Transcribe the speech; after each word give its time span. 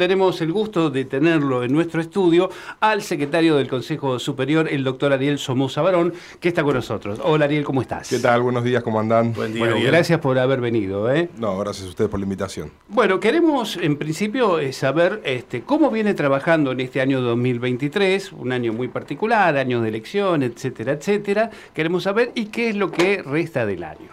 Tenemos 0.00 0.40
el 0.40 0.50
gusto 0.50 0.88
de 0.88 1.04
tenerlo 1.04 1.62
en 1.62 1.74
nuestro 1.74 2.00
estudio 2.00 2.48
al 2.80 3.02
secretario 3.02 3.56
del 3.56 3.68
Consejo 3.68 4.18
Superior, 4.18 4.66
el 4.66 4.82
doctor 4.82 5.12
Ariel 5.12 5.38
Somoza 5.38 5.82
Barón, 5.82 6.14
que 6.40 6.48
está 6.48 6.62
con 6.62 6.72
nosotros. 6.72 7.20
Hola 7.22 7.44
Ariel, 7.44 7.64
¿cómo 7.64 7.82
estás? 7.82 8.08
¿Qué 8.08 8.18
tal? 8.18 8.40
Buenos 8.40 8.64
días, 8.64 8.82
¿cómo 8.82 8.98
andan? 8.98 9.34
Buen 9.34 9.52
día. 9.52 9.62
Bueno, 9.62 9.76
gracias 9.86 10.18
por 10.18 10.38
haber 10.38 10.62
venido. 10.62 11.12
¿eh? 11.12 11.28
No, 11.36 11.58
gracias 11.58 11.86
a 11.86 11.90
ustedes 11.90 12.10
por 12.10 12.18
la 12.18 12.24
invitación. 12.24 12.72
Bueno, 12.88 13.20
queremos 13.20 13.76
en 13.76 13.98
principio 13.98 14.58
eh, 14.58 14.72
saber 14.72 15.20
este, 15.26 15.64
cómo 15.64 15.90
viene 15.90 16.14
trabajando 16.14 16.72
en 16.72 16.80
este 16.80 17.02
año 17.02 17.20
2023, 17.20 18.32
un 18.32 18.52
año 18.52 18.72
muy 18.72 18.88
particular, 18.88 19.58
año 19.58 19.82
de 19.82 19.90
elección, 19.90 20.42
etcétera, 20.42 20.92
etcétera. 20.92 21.50
Queremos 21.74 22.04
saber 22.04 22.32
y 22.34 22.46
qué 22.46 22.70
es 22.70 22.76
lo 22.76 22.90
que 22.90 23.22
resta 23.22 23.66
del 23.66 23.84
año. 23.84 24.08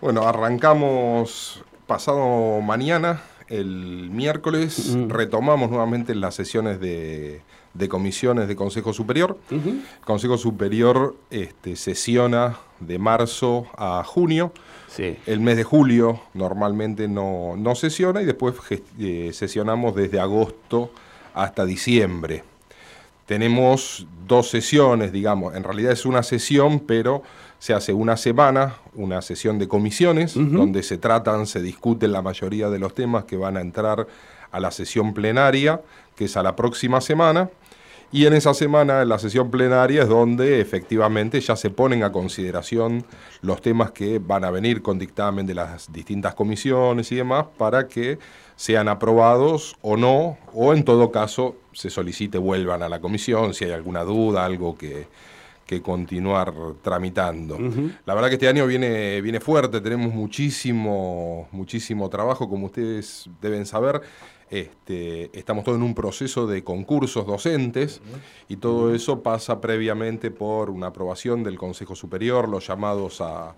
Bueno, 0.00 0.22
arrancamos 0.22 1.64
pasado 1.88 2.60
mañana 2.60 3.20
el 3.50 4.10
miércoles 4.10 4.96
retomamos 5.08 5.70
nuevamente 5.70 6.14
las 6.14 6.36
sesiones 6.36 6.80
de, 6.80 7.42
comisiones 7.88 8.46
de 8.48 8.54
Consejo 8.56 8.92
Superior. 8.92 9.36
Consejo 10.04 10.38
Superior 10.38 11.16
este, 11.30 11.74
sesiona 11.76 12.58
de 12.78 12.98
marzo 12.98 13.66
a 13.76 14.02
junio. 14.04 14.52
El 15.26 15.40
mes 15.40 15.56
de 15.56 15.64
julio 15.64 16.20
normalmente 16.32 17.08
no, 17.08 17.56
sesiona 17.74 18.22
y 18.22 18.24
después 18.24 18.54
eh, 18.98 19.30
sesionamos 19.32 19.96
desde 19.96 20.20
agosto 20.20 20.92
hasta 21.34 21.64
diciembre. 21.64 22.44
Tenemos 23.26 24.06
dos 24.26 24.50
sesiones, 24.50 25.12
digamos, 25.12 25.54
en 25.54 25.62
realidad 25.64 25.92
es 25.92 26.04
una 26.04 26.22
sesión, 26.22 26.80
pero 26.80 27.22
se 27.60 27.74
hace 27.74 27.92
una 27.92 28.16
semana, 28.16 28.76
una 28.94 29.20
sesión 29.20 29.58
de 29.58 29.68
comisiones, 29.68 30.32
donde 30.34 30.82
se 30.82 30.96
tratan, 30.96 31.46
se 31.46 31.60
discuten 31.60 32.10
la 32.10 32.22
mayoría 32.22 32.70
de 32.70 32.78
los 32.78 32.94
temas 32.94 33.24
que 33.24 33.36
van 33.36 33.58
a 33.58 33.60
entrar 33.60 34.06
a 34.50 34.60
la 34.60 34.70
sesión 34.70 35.12
plenaria, 35.12 35.82
que 36.16 36.24
es 36.24 36.38
a 36.38 36.42
la 36.42 36.56
próxima 36.56 37.02
semana. 37.02 37.50
Y 38.12 38.24
en 38.24 38.32
esa 38.32 38.54
semana, 38.54 39.02
en 39.02 39.10
la 39.10 39.18
sesión 39.18 39.50
plenaria, 39.50 40.02
es 40.02 40.08
donde 40.08 40.60
efectivamente 40.60 41.38
ya 41.38 41.54
se 41.54 41.68
ponen 41.68 42.02
a 42.02 42.10
consideración 42.10 43.04
los 43.42 43.60
temas 43.60 43.90
que 43.90 44.18
van 44.18 44.44
a 44.44 44.50
venir 44.50 44.80
con 44.80 44.98
dictamen 44.98 45.46
de 45.46 45.54
las 45.54 45.92
distintas 45.92 46.34
comisiones 46.34 47.12
y 47.12 47.16
demás 47.16 47.44
para 47.58 47.88
que 47.88 48.18
sean 48.56 48.88
aprobados 48.88 49.76
o 49.82 49.98
no, 49.98 50.38
o 50.54 50.72
en 50.72 50.82
todo 50.82 51.12
caso 51.12 51.56
se 51.72 51.90
solicite 51.90 52.38
vuelvan 52.38 52.82
a 52.82 52.88
la 52.88 53.00
comisión 53.00 53.52
si 53.52 53.66
hay 53.66 53.72
alguna 53.72 54.02
duda, 54.02 54.46
algo 54.46 54.76
que, 54.76 55.06
que 55.70 55.80
continuar 55.80 56.52
tramitando. 56.82 57.56
La 58.04 58.14
verdad 58.14 58.28
que 58.28 58.34
este 58.34 58.48
año 58.48 58.66
viene, 58.66 59.20
viene 59.20 59.38
fuerte, 59.38 59.80
tenemos 59.80 60.12
muchísimo, 60.12 61.46
muchísimo 61.52 62.10
trabajo, 62.10 62.48
como 62.48 62.66
ustedes 62.66 63.30
deben 63.40 63.64
saber. 63.64 64.02
Este, 64.50 65.30
estamos 65.38 65.62
todos 65.62 65.78
en 65.78 65.84
un 65.84 65.94
proceso 65.94 66.48
de 66.48 66.64
concursos 66.64 67.24
docentes 67.24 68.02
y 68.48 68.56
todo 68.56 68.92
eso 68.92 69.22
pasa 69.22 69.60
previamente 69.60 70.32
por 70.32 70.70
una 70.70 70.88
aprobación 70.88 71.44
del 71.44 71.56
Consejo 71.56 71.94
Superior, 71.94 72.48
los 72.48 72.66
llamados 72.66 73.20
a, 73.20 73.54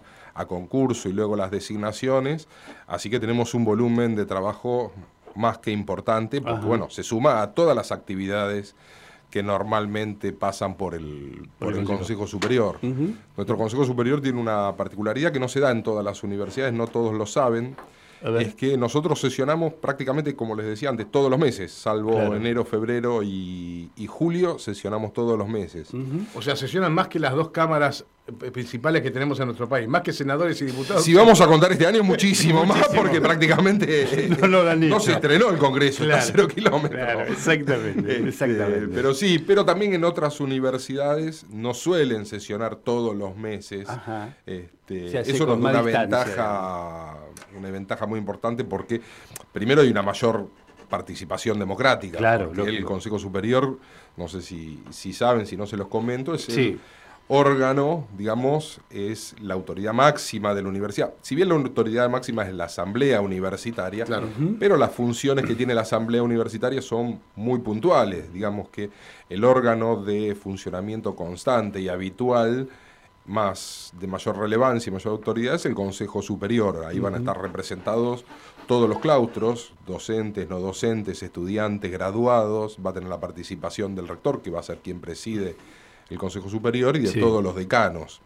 concurso 0.46 1.08
y 1.08 1.14
luego 1.14 1.34
las 1.34 1.50
designaciones. 1.50 2.46
Así 2.86 3.08
que 3.08 3.20
tenemos 3.20 3.54
un 3.54 3.64
volumen 3.64 4.16
de 4.16 4.26
trabajo 4.26 4.92
más 5.34 5.56
que 5.56 5.70
importante, 5.70 6.42
porque 6.42 6.66
bueno, 6.66 6.90
se 6.90 7.02
suma 7.02 7.40
a 7.40 7.54
todas 7.54 7.74
las 7.74 7.90
actividades 7.90 8.76
que 9.32 9.42
normalmente 9.42 10.32
pasan 10.32 10.76
por 10.76 10.94
el, 10.94 11.48
por 11.58 11.74
el 11.74 11.84
Consejo. 11.84 12.26
Superior. 12.26 12.78
Nuestro 13.36 13.56
Consejo 13.56 13.84
Superior 13.84 14.20
tiene 14.20 14.38
una 14.38 14.76
particularidad 14.76 15.32
que 15.32 15.40
no 15.40 15.48
se 15.48 15.58
da 15.58 15.70
en 15.70 15.82
todas 15.82 16.04
las 16.04 16.22
universidades, 16.22 16.74
no 16.74 16.86
todos 16.86 17.14
lo 17.14 17.24
saben 17.24 17.74
es 18.38 18.54
que 18.54 18.76
nosotros 18.76 19.20
sesionamos 19.20 19.72
prácticamente, 19.74 20.36
como 20.36 20.54
les 20.54 20.66
decía 20.66 20.88
antes, 20.88 21.10
todos 21.10 21.30
los 21.30 21.38
meses, 21.38 21.72
salvo 21.72 22.34
enero, 22.34 22.64
febrero 22.64 23.22
y, 23.22 23.90
julio, 24.06 24.58
sesionamos 24.58 25.12
todos 25.12 25.36
los 25.36 25.48
meses. 25.48 25.88
O 26.34 26.42
sea, 26.42 26.54
sesionan 26.56 26.92
más 26.92 27.08
que 27.08 27.18
las 27.18 27.34
dos 27.34 27.50
cámaras 27.50 28.04
principales 28.52 29.02
que 29.02 29.10
tenemos 29.10 29.38
en 29.40 29.46
nuestro 29.46 29.68
país, 29.68 29.88
más 29.88 30.02
que 30.02 30.12
senadores 30.12 30.60
y 30.62 30.66
diputados. 30.66 31.04
Si 31.04 31.12
vamos 31.12 31.40
a 31.40 31.46
contar 31.46 31.72
este 31.72 31.86
año, 31.86 32.04
muchísimo, 32.04 32.64
más, 32.66 32.88
porque 32.94 33.20
prácticamente 33.20 34.28
no, 34.48 35.00
se 35.00 35.12
estrenó 35.12 35.50
el 35.50 35.58
Congreso, 35.58 36.04
a 36.12 36.20
cero 36.20 36.46
kilómetros. 36.46 37.00
exactamente, 37.28 38.16
este, 38.16 38.28
exactamente. 38.28 38.88
Pero 38.94 39.12
sí, 39.12 39.40
pero 39.40 39.64
también 39.64 39.94
en 39.94 40.04
otras 40.04 40.40
universidades 40.40 41.46
no 41.50 41.74
suelen 41.74 42.24
sesionar 42.26 42.76
todos 42.76 43.16
los 43.16 43.36
meses. 43.36 43.88
Este, 44.46 45.20
eso 45.20 45.46
nos 45.46 45.60
da 45.60 45.70
una 45.70 45.82
ventaja 45.82 47.18
una 47.56 47.70
ventaja 47.70 48.06
muy 48.06 48.18
importante 48.18 48.64
porque 48.64 49.00
primero 49.52 49.82
hay 49.82 49.90
una 49.90 50.02
mayor 50.02 50.48
participación 50.88 51.58
democrática. 51.58 52.18
Claro, 52.18 52.52
el 52.64 52.84
Consejo 52.84 53.18
Superior, 53.18 53.78
no 54.16 54.28
sé 54.28 54.42
si, 54.42 54.82
si 54.90 55.12
saben, 55.12 55.46
si 55.46 55.56
no 55.56 55.66
se 55.66 55.76
los 55.76 55.88
comento, 55.88 56.34
es 56.34 56.48
el 56.50 56.80
órgano, 57.28 58.06
digamos, 58.16 58.80
es 58.90 59.34
la 59.40 59.54
autoridad 59.54 59.92
máxima 59.92 60.54
de 60.54 60.62
la 60.62 60.68
universidad. 60.68 61.14
Si 61.22 61.34
bien 61.34 61.48
la 61.48 61.54
autoridad 61.54 62.10
máxima 62.10 62.44
es 62.44 62.52
la 62.52 62.64
asamblea 62.64 63.20
universitaria, 63.20 64.04
pero 64.58 64.76
las 64.76 64.92
funciones 64.92 65.46
que 65.46 65.54
tiene 65.54 65.74
la 65.74 65.82
asamblea 65.82 66.22
universitaria 66.22 66.82
son 66.82 67.20
muy 67.36 67.60
puntuales. 67.60 68.32
Digamos 68.32 68.68
que 68.68 68.90
el 69.28 69.44
órgano 69.44 70.02
de 70.02 70.34
funcionamiento 70.34 71.14
constante 71.14 71.80
y 71.80 71.88
habitual 71.88 72.68
más 73.24 73.92
de 74.00 74.06
mayor 74.08 74.36
relevancia 74.36 74.90
y 74.90 74.92
mayor 74.92 75.12
autoridad 75.12 75.54
es 75.54 75.64
el 75.66 75.74
Consejo 75.74 76.22
Superior. 76.22 76.84
Ahí 76.84 76.98
van 76.98 77.14
a 77.14 77.18
estar 77.18 77.40
representados 77.40 78.24
todos 78.66 78.88
los 78.88 78.98
claustros, 78.98 79.74
docentes, 79.86 80.48
no 80.48 80.58
docentes, 80.58 81.22
estudiantes, 81.22 81.90
graduados. 81.90 82.78
Va 82.84 82.90
a 82.90 82.94
tener 82.94 83.08
la 83.08 83.20
participación 83.20 83.94
del 83.94 84.08
rector, 84.08 84.42
que 84.42 84.50
va 84.50 84.60
a 84.60 84.64
ser 84.64 84.78
quien 84.78 85.00
preside 85.00 85.56
el 86.12 86.18
Consejo 86.18 86.48
Superior, 86.48 86.96
y 86.96 87.00
de 87.00 87.20
todos 87.20 87.42
los 87.42 87.54
decanos. 87.54 88.20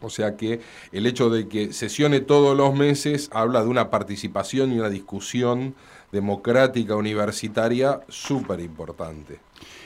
O 0.00 0.10
sea 0.10 0.36
que 0.36 0.60
el 0.92 1.06
hecho 1.06 1.30
de 1.30 1.48
que 1.48 1.72
sesione 1.72 2.20
todos 2.20 2.56
los 2.56 2.74
meses 2.74 3.30
habla 3.32 3.62
de 3.62 3.68
una 3.68 3.90
participación 3.90 4.72
y 4.72 4.78
una 4.78 4.90
discusión 4.90 5.74
democrática 6.12 6.94
universitaria 6.94 8.00
súper 8.08 8.60
importante. 8.60 9.38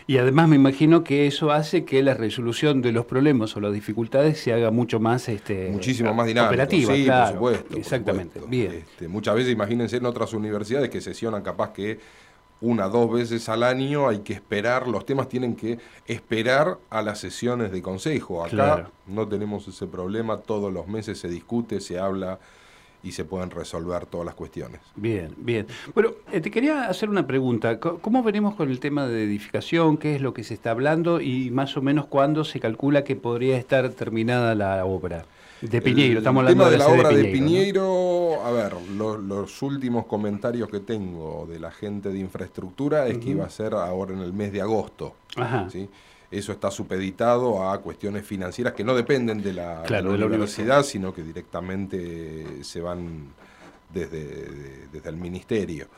Y 0.07 0.19
además 0.19 0.49
me 0.49 0.57
imagino 0.57 1.05
que 1.05 1.29
eso 1.29 1.53
hace 1.53 1.85
que 1.85 2.03
la 2.03 2.15
resolución 2.15 2.83
de 2.83 2.91
los 2.91 3.07
problemas 3.07 3.57
o 3.57 3.61
las 3.61 3.73
dificultades 3.73 4.41
se 4.41 4.53
haga 4.53 4.73
mucho 4.73 4.99
más 4.99 5.29
este, 5.29 5.71
muchísimo 5.71 6.13
más 6.13 6.27
dinámica. 6.27 6.51
Operativa, 6.51 6.95
sí, 6.95 7.07
por 7.07 7.33
supuesto. 7.33 7.77
Exactamente. 7.77 8.41
Bien. 8.49 8.73
Este, 8.73 9.07
muchas 9.07 9.37
veces 9.37 9.53
imagínense 9.53 9.99
en 9.99 10.07
otras 10.07 10.33
universidades 10.33 10.91
que 10.91 11.01
sesionan 11.01 11.43
capaz 11.43 11.73
que 11.73 12.01
una, 12.60 12.88
dos 12.88 13.10
veces 13.10 13.48
al 13.48 13.62
año 13.62 14.09
hay 14.09 14.21
que 14.21 14.34
esperar, 14.34 14.87
los 14.87 15.06
temas 15.06 15.28
tienen 15.28 15.56
que 15.56 15.78
esperar 16.06 16.78
a 16.91 17.03
las 17.03 17.19
sesiones 17.19 17.72
de 17.72 17.81
consejo. 17.81 18.44
Acá 18.44 18.91
no 19.06 19.26
tenemos 19.26 19.66
ese 19.66 19.87
problema, 19.87 20.38
todos 20.38 20.72
los 20.72 20.87
meses 20.87 21.19
se 21.19 21.28
discute, 21.28 21.81
se 21.81 21.98
habla 21.98 22.38
y 23.03 23.12
se 23.12 23.25
pueden 23.25 23.50
resolver 23.50 24.06
todas 24.06 24.26
las 24.26 24.34
cuestiones. 24.34 24.81
Bien, 24.94 25.34
bien. 25.38 25.66
Bueno, 25.94 26.10
eh, 26.32 26.41
te 26.41 26.50
quería 26.50 26.84
hacer 26.84 27.09
una 27.09 27.26
pregunta. 27.26 27.81
¿Cómo 27.81 28.22
venimos 28.22 28.54
con 28.54 28.71
el 28.71 28.78
tema 28.78 29.06
de 29.06 29.25
edificación? 29.25 29.97
¿Qué 29.97 30.16
es 30.16 30.21
lo 30.21 30.34
que 30.34 30.44
se 30.44 30.54
está 30.54 30.72
hablando? 30.72 31.21
Y 31.21 31.50
más 31.50 31.77
o 31.78 31.82
menos 31.82 32.06
cuándo 32.06 32.44
se 32.44 32.60
calcula 32.60 33.04
que 33.04 33.16
podría 33.16 33.56
estar 33.56 33.88
terminada 33.91 34.54
la 34.54 34.84
obra. 34.84 35.25
De 35.60 35.82
Piñeiro, 35.82 36.19
estamos 36.19 36.41
hablando 36.41 36.65
tema 36.65 36.71
de, 36.71 36.78
la 36.78 36.88
obra 36.88 37.10
de 37.10 37.25
Piñeiro. 37.26 38.43
a 38.44 38.50
ver, 38.50 38.75
los 38.97 39.62
últimos 39.62 40.06
comentarios 40.06 40.69
que 40.71 40.81
tengo 40.81 41.47
de 41.50 41.59
la 41.60 41.71
gente 41.71 42.10
de 42.10 42.19
infraestructura 42.19 43.06
es 43.06 43.19
que 43.19 43.31
iba 43.31 43.44
a 43.44 43.50
ser 43.50 43.75
ahora 43.75 44.15
en 44.15 44.21
el 44.21 44.32
mes 44.32 44.53
de 44.53 44.62
agosto. 44.62 45.15
Ajá. 45.37 45.69
¿sí? 45.71 45.88
eso 46.31 46.53
está 46.53 46.71
supeditado 46.71 47.69
a 47.69 47.81
cuestiones 47.81 48.25
financieras 48.25 48.75
que 48.75 48.84
no 48.84 48.94
dependen 48.94 49.43
de 49.43 49.53
la, 49.53 49.82
universidad, 50.04 50.84
sino 50.84 51.12
que 51.12 51.22
directamente 51.22 52.63
se 52.63 52.80
van 52.80 53.33
desde, 53.92 54.86
desde 54.92 55.09
el 55.09 55.16
ministerio. 55.16 55.89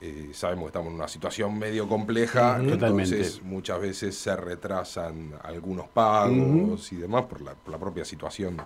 Eh, 0.00 0.30
sabemos 0.34 0.64
que 0.64 0.68
estamos 0.68 0.88
en 0.88 0.94
una 0.96 1.08
situación 1.08 1.58
medio 1.58 1.88
compleja, 1.88 2.58
entonces 2.60 3.42
muchas 3.42 3.80
veces 3.80 4.16
se 4.16 4.36
retrasan 4.36 5.32
algunos 5.42 5.88
pagos 5.88 6.92
y 6.92 6.96
demás 6.96 7.24
por 7.24 7.40
la, 7.40 7.54
por 7.54 7.72
la 7.72 7.78
propia 7.78 8.04
situación 8.04 8.58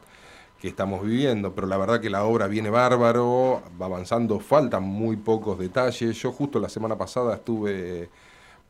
que 0.61 0.69
estamos 0.69 1.03
viviendo, 1.05 1.55
pero 1.55 1.67
la 1.67 1.79
verdad 1.79 2.00
que 2.00 2.11
la 2.11 2.25
obra 2.25 2.49
viene 2.49 2.69
bárbaro, 2.69 3.62
va 3.81 3.87
avanzando, 3.87 4.41
faltan 4.41 4.82
muy 4.82 5.17
pocos 5.17 5.59
detalles. 5.59 6.17
Yo 6.21 6.32
justo 6.32 6.59
la 6.59 6.69
semana 6.69 6.99
pasada 6.99 7.37
estuve 7.37 8.11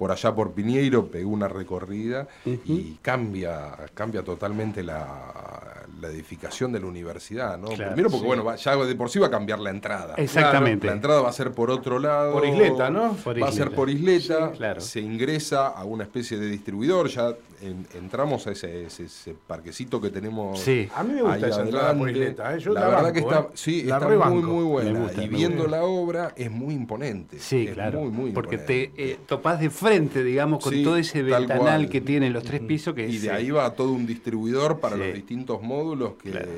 por 0.01 0.11
allá 0.11 0.35
por 0.35 0.53
Piñeiro, 0.53 1.09
pegó 1.09 1.29
una 1.31 1.47
recorrida 1.47 2.27
y 2.47 2.93
cambia, 3.03 3.77
cambia 3.93 4.23
totalmente 4.23 4.83
la, 4.83 5.85
la 6.01 6.09
edificación 6.09 6.73
de 6.73 6.81
la 6.81 6.87
universidad, 6.87 7.59
¿no? 7.59 7.69
Claro, 7.69 7.91
Primero 7.93 8.09
porque, 8.09 8.23
sí. 8.23 8.27
bueno, 8.27 8.43
va- 8.45 8.57
ya 8.57 8.77
de 8.77 8.95
por 8.95 9.11
sí 9.11 9.19
va 9.19 9.27
a 9.27 9.31
cambiar 9.31 9.59
la 9.61 9.69
entrada. 9.69 10.15
Exactamente. 10.17 10.87
La 10.87 10.95
entrada 10.95 11.21
va 11.21 11.29
a 11.29 11.33
ser 11.33 11.53
por 11.53 11.71
otro 11.71 11.99
lado. 11.99 12.33
Por 12.33 12.47
isleta, 12.47 12.89
¿no? 12.89 13.13
Por 13.23 13.43
va 13.43 13.49
a 13.49 13.53
ser 13.53 13.61
isleta. 13.67 13.77
por 13.77 13.91
isleta. 13.91 14.51
Sí, 14.53 14.57
claro. 14.57 14.81
Se 14.81 15.01
ingresa 15.01 15.67
a 15.69 15.85
una 15.85 16.05
especie 16.05 16.39
de 16.39 16.49
distribuidor. 16.49 17.09
Ya 17.09 17.35
en- 17.61 17.87
entramos 17.95 18.47
a 18.47 18.53
ese, 18.53 18.87
ese- 18.87 19.05
ese 19.05 19.35
parquecito 19.47 20.01
que 20.01 20.09
tenemos. 20.09 20.59
Sí. 20.61 20.89
A 20.97 21.03
mí 21.05 21.13
me 21.13 21.21
gusta 21.23 21.47
esa 21.47 21.61
entrada 21.61 21.95
por 21.95 22.09
isleta, 22.09 22.55
¿eh? 22.57 22.59
Yo 22.61 22.73
la, 22.73 22.81
la 22.81 22.87
verdad 22.87 23.03
banco, 23.03 23.13
que 23.13 23.21
está, 23.21 23.41
¿eh? 23.41 23.47
sí, 23.53 23.83
La 23.83 23.97
está 23.99 24.09
muy, 24.31 24.43
muy 24.43 24.65
buena. 24.65 24.99
Gusta, 25.01 25.23
y 25.23 25.29
viendo 25.29 25.67
la 25.67 25.83
obra 25.83 26.33
es 26.37 26.51
muy 26.51 26.73
imponente. 26.75 27.39
Sí, 27.39 27.67
Es 27.69 27.75
claro. 27.75 28.01
muy, 28.01 28.11
muy 28.11 28.31
porque 28.33 28.55
imponente. 28.57 28.93
te 28.97 29.11
eh, 29.13 29.19
topás 29.27 29.61
de 29.61 29.69
frente, 29.69 29.90
digamos, 29.99 30.63
con 30.63 30.73
Sí, 30.73 30.83
todo 30.85 30.97
ese 30.97 31.23
ventanal 31.23 31.89
que 31.89 32.01
tiene 32.01 32.31
los 32.31 32.45
tres 32.45 32.61
pisos. 32.61 32.95
Que 32.95 33.09
Y 33.09 33.17
es, 33.17 33.23
de 33.23 33.31
ahí 33.31 33.51
va 33.51 33.71
todo 33.75 33.93
un 33.93 34.07
distribuidor 34.07 34.81
para 34.81 34.97
Sí. 34.97 35.03
los 35.03 35.15
distintos 35.15 35.63
módulos 35.63 36.15
que 36.15 36.31
Claro. 36.31 36.49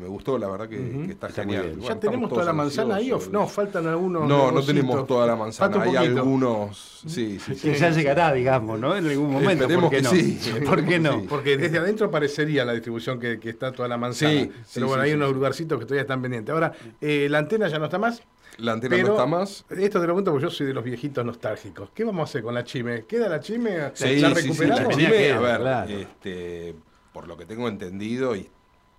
me 0.00 0.06
gustó, 0.08 0.38
la 0.38 0.48
verdad 0.48 0.68
que, 0.68 0.76
que 0.76 1.12
está, 1.12 1.28
Está 1.28 1.44
muy 1.44 1.54
genial. 1.54 1.76
Bueno, 1.76 1.94
¿Ya 1.94 2.00
tenemos 2.00 2.30
toda 2.30 2.44
la 2.44 2.52
manzana 2.52 2.96
ahí 2.96 3.12
o 3.12 3.20
no? 3.30 3.46
Faltan 3.46 3.86
algunos. 3.86 4.28
No, 4.28 4.50
no 4.50 4.62
tenemos 4.62 5.06
toda 5.06 5.26
la 5.26 5.36
manzana. 5.36 5.82
Hay 5.82 5.96
algunos. 5.96 7.02
Sí, 7.06 7.38
sí, 7.38 7.54
sí. 7.54 7.70
que 7.70 7.78
ya 7.78 7.90
llegará, 7.90 8.32
digamos, 8.32 8.78
¿no? 8.78 8.96
En 8.96 9.06
algún 9.06 9.30
momento. 9.32 9.64
Esperemos 9.64 9.84
¿por 9.84 9.90
qué 9.90 9.96
que 9.96 10.02
no? 10.02 10.10
sí. 10.10 10.38
¿Por 10.66 10.84
qué 10.84 10.98
no? 10.98 11.20
Sí. 11.20 11.26
Porque 11.28 11.56
desde 11.56 11.78
adentro 11.78 12.10
parecería 12.10 12.64
la 12.64 12.72
distribución 12.72 13.18
que, 13.18 13.38
que 13.38 13.50
está 13.50 13.72
toda 13.72 13.88
la 13.88 13.96
manzana. 13.96 14.30
Sí, 14.32 14.50
sí, 14.64 14.70
Pero 14.74 14.86
bueno, 14.88 15.02
sí, 15.02 15.06
hay 15.06 15.12
sí, 15.12 15.16
unos 15.16 15.32
lugarcitos 15.32 15.78
que 15.78 15.84
todavía 15.84 16.02
están 16.02 16.22
pendientes. 16.22 16.52
Ahora, 16.52 16.72
eh, 17.00 17.28
la 17.30 17.38
antena 17.38 17.68
ya 17.68 17.78
no 17.78 17.86
está 17.86 17.98
más. 17.98 18.22
La 18.58 18.72
antena 18.72 18.94
pero 18.96 19.08
no 19.08 19.14
está 19.14 19.26
más. 19.26 19.64
Esto 19.70 19.78
te 19.78 19.98
lo 19.98 20.02
pregunto 20.04 20.30
porque 20.32 20.42
yo 20.44 20.50
soy 20.50 20.66
de 20.66 20.74
los 20.74 20.84
viejitos 20.84 21.24
nostálgicos. 21.24 21.90
¿Qué 21.94 22.04
vamos 22.04 22.20
a 22.20 22.24
hacer 22.24 22.42
con 22.42 22.54
la 22.54 22.64
chime? 22.64 23.04
¿Queda 23.06 23.28
la 23.28 23.40
chime? 23.40 23.90
Sí, 23.94 24.16
¿La 24.20 24.34
sí, 24.34 24.34
sí, 24.34 24.42
recuperamos? 24.42 24.80
la 24.82 24.88
Tenía 24.88 25.06
chime, 25.06 25.18
que- 25.18 25.32
a 25.32 25.40
ver, 25.40 25.60
claro. 25.60 25.90
este, 25.90 26.74
por 27.12 27.26
lo 27.28 27.36
que 27.36 27.46
tengo 27.46 27.68
entendido 27.68 28.36
y 28.36 28.48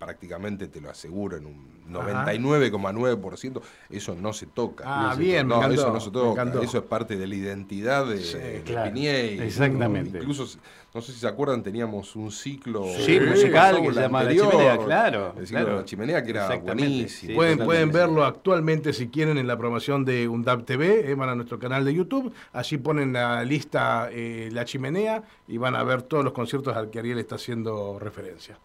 prácticamente 0.04 0.68
te 0.68 0.80
lo 0.80 0.90
aseguro 0.90 1.36
en 1.36 1.46
un 1.46 1.72
Ajá. 1.94 2.24
99,9%, 2.32 3.60
eso 3.90 4.14
no 4.14 4.32
se 4.32 4.46
toca. 4.46 4.84
Ah, 4.86 5.14
bien, 5.14 5.46
me 5.46 5.54
No, 5.54 5.56
encantó, 5.58 5.74
eso 5.80 5.92
no 5.92 6.00
se 6.00 6.10
toca. 6.10 6.42
Eso 6.62 6.78
es 6.78 6.84
parte 6.84 7.16
de 7.16 7.26
la 7.26 7.34
identidad 7.34 8.06
de, 8.06 8.18
Sí. 8.18 8.38
Exactamente. 9.42 10.18
Incluso, 10.18 10.46
no 10.94 11.00
sé 11.00 11.12
si 11.12 11.18
se 11.20 11.26
acuerdan, 11.28 11.62
teníamos 11.62 12.16
un 12.16 12.30
ciclo 12.30 12.84
Sí, 13.04 13.18
musical 13.20 13.80
que 13.82 13.92
se 13.94 14.00
llama 14.00 14.22
La 14.24 14.32
Chimenea, 14.32 14.78
claro, 14.78 15.34
El 15.38 15.46
ciclo 15.46 15.60
claro. 15.60 15.72
de 15.74 15.80
la 15.80 15.84
chimenea 15.84 16.22
que 16.22 16.30
era 16.30 16.56
buenísimo. 16.56 17.30
sí, 17.30 17.34
Pueden, 17.34 17.58
pueden 17.58 17.90
verlo 17.92 18.24
actualmente 18.24 18.92
si 18.92 19.08
quieren 19.08 19.38
en 19.38 19.46
la 19.46 19.56
promoción 19.56 20.04
de 20.04 20.28
UNDAP 20.28 20.64
TV, 20.64 21.10
eh, 21.10 21.14
van 21.14 21.28
a 21.28 21.34
nuestro 21.34 21.58
canal 21.58 21.84
de 21.84 21.94
YouTube, 21.94 22.32
allí 22.52 22.78
ponen 22.78 23.12
la 23.12 23.42
lista 23.44 24.08
eh, 24.10 24.48
La 24.52 24.64
Chimenea 24.64 25.22
y 25.48 25.56
van 25.58 25.74
a 25.74 25.82
ver 25.84 26.02
todos 26.02 26.24
los 26.24 26.32
conciertos 26.32 26.76
al 26.76 26.90
que 26.90 26.98
Ariel 26.98 27.18
está 27.18 27.34
haciendo 27.36 27.98
referencia. 27.98 28.58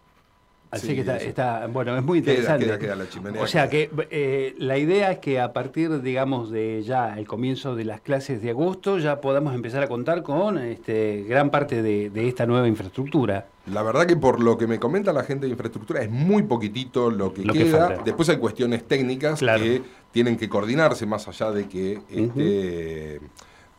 Así 0.69 0.87
Sí, 0.87 0.95
que 0.95 0.99
está, 1.01 1.17
está- 1.17 1.67
bueno, 1.67 1.95
es 1.97 2.03
muy 2.03 2.19
interesante. 2.19 2.65
queda, 2.65 2.77
queda 2.77 2.95
la 2.95 3.07
chimenea. 3.07 3.41
O 3.41 3.47
sea 3.47 3.69
que 3.69 3.89
eh, 4.11 4.53
la 4.57 4.77
idea 4.77 5.11
es 5.13 5.19
que 5.19 5.39
a 5.39 5.53
partir, 5.53 6.01
digamos, 6.01 6.51
de 6.51 6.83
ya 6.83 7.17
el 7.17 7.25
comienzo 7.25 7.75
de 7.75 7.85
las 7.85 8.01
clases 8.01 8.41
de 8.41 8.49
agosto, 8.49 8.99
ya 8.99 9.21
podamos 9.21 9.55
empezar 9.55 9.81
a 9.81 9.87
contar 9.87 10.23
con 10.23 10.57
este, 10.57 11.23
gran 11.27 11.51
parte 11.51 11.81
de, 11.81 12.09
de 12.09 12.27
esta 12.27 12.45
nueva 12.45 12.67
infraestructura. 12.67 13.47
La 13.71 13.81
verdad 13.81 14.05
que 14.05 14.17
por 14.17 14.41
lo 14.41 14.57
que 14.57 14.67
me 14.67 14.77
comenta 14.77 15.13
la 15.13 15.23
gente 15.23 15.45
de 15.45 15.51
infraestructura 15.51 16.01
es 16.01 16.09
muy 16.11 16.43
poquitito 16.43 17.11
lo 17.11 17.33
que 17.33 17.43
Lo 17.43 17.53
queda. 17.53 18.01
Después 18.03 18.27
hay 18.27 18.37
cuestiones 18.37 18.83
técnicas 18.85 19.39
Claro. 19.39 19.63
que 19.63 19.81
tienen 20.11 20.35
que 20.35 20.49
coordinarse 20.49 21.05
más 21.05 21.27
allá 21.29 21.51
de 21.51 21.67
que 21.67 21.99
esté, 22.09 23.19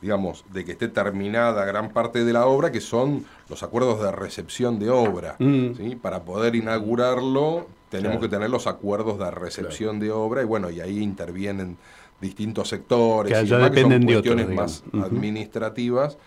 digamos, 0.00 0.44
de 0.52 0.64
que 0.64 0.72
esté 0.72 0.88
terminada 0.88 1.64
gran 1.64 1.90
parte 1.90 2.24
de 2.24 2.32
la 2.32 2.46
obra, 2.46 2.70
que 2.70 2.80
son 2.80 3.24
los 3.48 3.62
acuerdos 3.62 4.00
de 4.00 4.12
recepción 4.12 4.78
de 4.78 4.90
obra. 4.90 5.36
Mm. 5.38 5.74
¿sí? 5.76 5.96
Para 5.96 6.22
poder 6.24 6.54
inaugurarlo 6.54 7.66
tenemos 7.90 8.18
Claro. 8.18 8.20
que 8.20 8.28
tener 8.36 8.50
los 8.50 8.66
acuerdos 8.66 9.18
de 9.18 9.30
recepción 9.30 9.98
de 9.98 10.10
obra 10.12 10.42
y 10.42 10.44
bueno, 10.44 10.70
y 10.70 10.80
ahí 10.80 11.00
intervienen 11.02 11.76
distintos 12.20 12.68
sectores 12.68 13.32
Que 13.32 13.44
y 13.44 13.48
demás, 13.48 13.70
que 13.70 13.80
son 13.80 13.90
dependen 13.90 14.06
de 14.06 14.16
otros, 14.16 14.34
cuestiones 14.34 14.56
más 14.56 14.82
administrativas 15.04 16.18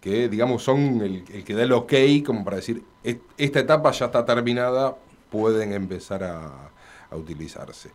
que 0.00 0.28
digamos 0.28 0.62
son 0.62 1.00
el, 1.00 1.24
el 1.32 1.44
que 1.44 1.54
da 1.54 1.62
el 1.62 1.72
ok 1.72 1.92
como 2.26 2.44
para 2.44 2.56
decir 2.56 2.82
"Es- 3.02 3.18
esta 3.36 3.60
etapa 3.60 3.90
ya 3.92 4.06
está 4.06 4.24
terminada 4.24 4.96
pueden 5.30 5.72
empezar 5.72 6.22
a, 6.24 6.70
a 7.10 7.16
utilizarse 7.16 7.90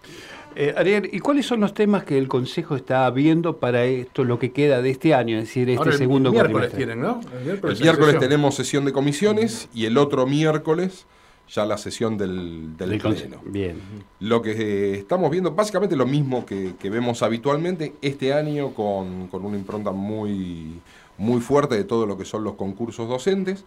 Eh, 0.56 0.74
Ariel, 0.76 1.10
¿y 1.12 1.20
cuáles 1.20 1.46
son 1.46 1.60
los 1.60 1.74
temas 1.74 2.04
que 2.04 2.18
el 2.18 2.28
Consejo 2.28 2.76
está 2.76 3.10
viendo 3.12 3.58
para 3.58 3.86
esto, 3.86 4.24
lo 4.24 4.40
que 4.40 4.52
queda 4.52 4.82
de 4.82 4.90
este 4.90 5.14
año, 5.14 5.38
es 5.38 5.46
decir, 5.46 5.70
este 5.70 5.78
Ahora 5.80 5.92
el 5.92 5.98
segundo 5.98 6.32
miércoles 6.32 6.72
tienen, 6.74 7.02
¿no? 7.02 7.22
El 7.38 7.44
miércoles, 7.80 8.14
el 8.14 8.20
tenemos 8.20 8.56
sesión 8.56 8.86
de 8.86 8.92
comisiones 8.92 9.70
y 9.74 9.86
el 9.86 9.98
otro 9.98 10.26
miércoles 10.26 11.06
ya 11.50 11.66
la 11.66 11.78
sesión 11.78 12.18
del, 12.18 12.76
del 12.78 12.90
Del 12.90 13.00
pleno 13.00 13.16
Consejo. 13.16 13.42
Bien. 13.46 13.76
Lo 14.20 14.42
que 14.42 14.52
eh, 14.52 14.96
estamos 14.96 15.30
viendo, 15.30 15.52
básicamente 15.52 15.96
lo 15.96 16.06
mismo 16.06 16.46
que, 16.46 16.74
que 16.80 16.90
vemos 16.90 17.22
habitualmente, 17.22 17.94
este 18.02 18.34
año 18.34 18.74
con, 18.74 19.28
con 19.28 19.46
una 19.46 19.58
impronta 19.58 19.92
muy, 19.92 20.80
muy 21.18 21.42
fuerte 21.42 21.76
de 21.76 21.84
todo 21.84 22.06
lo 22.08 22.18
que 22.18 22.26
son 22.26 22.44
los 22.44 22.56
concursos 22.56 23.08
docentes, 23.08 23.66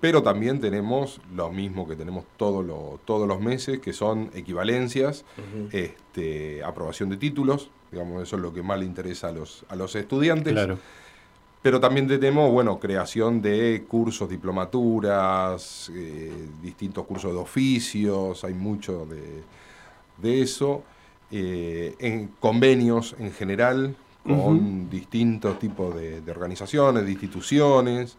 pero 0.00 0.22
también 0.22 0.60
tenemos 0.60 1.20
lo 1.34 1.50
mismo 1.50 1.86
que 1.86 1.94
tenemos 1.96 2.24
todo 2.36 2.62
lo- 2.62 2.98
todos 3.04 3.26
los 3.28 3.40
meses, 3.40 3.78
que 3.78 3.92
son 3.92 4.30
equivalencias, 4.34 5.24
este, 5.72 6.62
aprobación 6.64 7.08
de 7.08 7.16
títulos, 7.16 7.70
digamos, 7.92 8.22
eso 8.22 8.36
es 8.36 8.42
lo 8.42 8.52
que 8.52 8.62
más 8.62 8.78
le 8.80 8.84
interesa 8.86 9.28
a 9.28 9.32
los, 9.32 9.64
a 9.68 9.76
los 9.76 9.94
estudiantes. 9.94 10.52
Claro. 10.52 10.78
Pero 11.62 11.80
también 11.80 12.06
tenemos, 12.06 12.50
bueno, 12.52 12.78
creación 12.78 13.42
de 13.42 13.84
cursos, 13.88 14.28
diplomaturas, 14.28 15.90
eh, 15.94 16.32
distintos 16.62 17.04
cursos 17.06 17.32
de 17.32 17.38
oficios, 17.38 18.44
hay 18.44 18.54
mucho 18.54 19.06
de, 19.06 19.42
de 20.20 20.42
eso. 20.42 20.82
eh, 21.30 21.94
en 21.98 22.28
convenios 22.40 23.14
en 23.18 23.30
general 23.32 23.94
con 24.28 24.90
distintos 24.90 25.58
tipos 25.58 25.94
de, 25.94 26.20
de 26.20 26.30
organizaciones, 26.30 27.04
de 27.04 27.10
instituciones. 27.10 28.16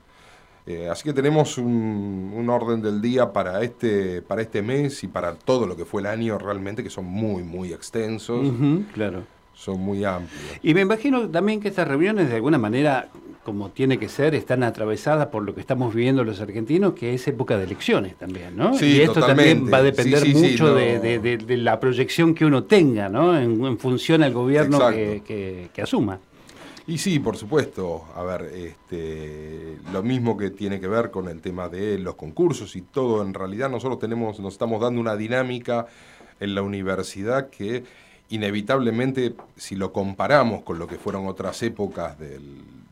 Eh, 0.65 0.88
así 0.88 1.03
que 1.03 1.13
tenemos 1.13 1.57
un, 1.57 2.31
un 2.35 2.50
orden 2.50 2.81
del 2.81 3.01
día 3.01 3.33
para 3.33 3.63
este, 3.63 4.21
para 4.21 4.41
este 4.41 4.61
mes 4.61 5.03
y 5.03 5.07
para 5.07 5.33
todo 5.33 5.65
lo 5.65 5.75
que 5.75 5.83
fue 5.83 6.01
el 6.01 6.07
año 6.07 6.38
realmente, 6.38 6.83
que 6.83 6.91
son 6.91 7.06
muy, 7.06 7.41
muy 7.41 7.73
extensos, 7.73 8.45
claro. 8.94 9.23
son 9.53 9.79
muy 9.79 10.03
amplios. 10.03 10.59
Y 10.61 10.75
me 10.75 10.81
imagino 10.81 11.27
también 11.29 11.59
que 11.59 11.69
estas 11.69 11.88
reuniones 11.88 12.29
de 12.29 12.35
alguna 12.35 12.59
manera, 12.59 13.09
como 13.44 13.69
tiene 13.69 13.97
que 13.97 14.09
ser, 14.09 14.36
están 14.36 14.63
atravesadas 14.63 15.27
por 15.27 15.44
lo 15.44 15.56
que 15.56 15.62
estamos 15.62 15.94
viviendo 15.95 16.24
los 16.24 16.39
argentinos, 16.41 16.94
que 16.94 17.13
es 17.13 17.27
época 17.27 17.57
de 17.57 17.63
elecciones 17.63 18.15
también, 18.15 18.56
¿no? 18.56 18.74
Sí, 18.77 18.97
y 18.97 19.01
esto 19.01 19.15
totalmente. 19.21 19.53
también 19.56 19.74
va 19.74 19.77
a 19.77 19.83
depender 19.83 20.19
Sí, 20.21 20.33
sí, 20.33 20.39
sí, 20.39 20.51
mucho 20.51 20.68
no. 20.68 20.75
de, 20.75 21.00
de- 21.00 21.19
de- 21.19 21.38
de 21.38 21.57
la 21.57 21.80
proyección 21.80 22.36
que 22.36 22.45
uno 22.45 22.63
tenga, 22.65 23.09
¿no? 23.09 23.38
En, 23.39 23.63
en 23.65 23.77
función 23.80 24.21
al 24.24 24.33
gobierno 24.33 24.80
que- 24.89 25.69
que 25.74 25.81
asuma. 25.81 26.19
Y 26.86 26.97
sí, 26.97 27.19
por 27.19 27.38
supuesto. 27.38 28.06
A 28.15 28.24
ver, 28.24 28.51
este, 28.53 29.77
lo 29.94 30.01
mismo 30.03 30.35
que 30.38 30.50
tiene 30.50 30.80
que 30.80 30.88
ver 30.88 31.12
con 31.12 31.27
el 31.30 31.39
tema 31.39 31.69
de 31.69 32.00
los 32.00 32.15
concursos 32.15 32.75
y 32.75 32.81
todo. 32.81 33.21
En 33.24 33.33
realidad 33.33 33.69
nosotros 33.69 34.00
tenemos, 34.00 34.39
nos 34.39 34.53
estamos 34.53 34.81
dando 34.81 35.00
una 35.00 35.15
dinámica 35.15 35.85
en 36.39 36.56
la 36.56 36.62
universidad 36.63 37.49
que 37.49 37.83
inevitablemente, 38.30 39.33
si 39.56 39.75
lo 39.75 39.92
comparamos 39.94 40.64
con 40.64 40.80
lo 40.80 40.87
que 40.87 40.95
fueron 40.97 41.28
otras 41.28 41.61
épocas 41.64 42.18
del, 42.18 42.42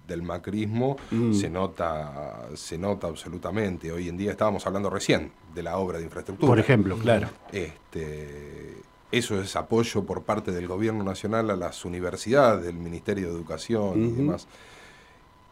del 0.07 0.21
macrismo, 0.23 0.97
Mm. 1.11 1.33
se 1.33 1.49
nota, 1.49 2.47
se 2.55 2.77
nota 2.77 3.07
absolutamente. 3.07 3.91
Hoy 3.91 4.07
en 4.09 4.17
día 4.17 4.31
estábamos 4.31 4.65
hablando 4.65 4.89
recién 4.89 5.31
de 5.53 5.63
la 5.63 5.77
obra 5.77 5.97
de 5.97 6.05
infraestructura. 6.05 6.49
Por 6.49 6.59
ejemplo, 6.59 6.97
claro. 6.97 7.27
Este, 7.51 8.77
eso 9.11 9.41
es 9.41 9.55
apoyo 9.55 10.03
por 10.05 10.23
parte 10.23 10.51
del 10.51 10.67
gobierno 10.67 11.03
nacional 11.03 11.49
a 11.49 11.55
las 11.55 11.83
universidades, 11.85 12.63
del 12.65 12.75
Ministerio 12.77 13.27
de 13.27 13.33
Educación 13.33 14.05
y 14.05 14.11
demás. 14.11 14.47